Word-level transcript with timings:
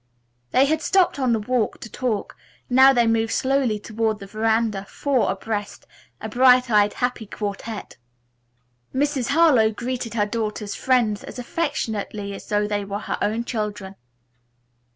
They 0.49 0.65
had 0.65 0.81
stopped 0.81 1.19
on 1.19 1.31
the 1.31 1.39
walk 1.39 1.79
to 1.81 1.87
talk, 1.87 2.35
now 2.71 2.91
they 2.91 3.05
moved 3.05 3.31
slowly 3.33 3.77
toward 3.77 4.17
the 4.17 4.25
veranda, 4.25 4.83
four 4.85 5.31
abreast, 5.31 5.85
a 6.19 6.27
bright 6.27 6.71
eyed, 6.71 6.93
happy 6.93 7.27
quartette. 7.27 7.97
Mrs. 8.95 9.27
Harlowe 9.27 9.69
greeted 9.69 10.15
her 10.15 10.25
daughter's 10.25 10.73
friends 10.73 11.23
as 11.23 11.37
affectionately 11.37 12.33
as 12.33 12.47
though 12.49 12.65
they 12.65 12.83
were 12.83 12.97
her 12.97 13.19
own 13.21 13.45
children. 13.45 13.93